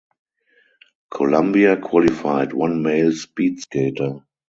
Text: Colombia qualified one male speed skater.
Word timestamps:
Colombia 1.13 1.77
qualified 1.77 2.53
one 2.53 2.81
male 2.81 3.11
speed 3.13 3.59
skater. 3.59 4.21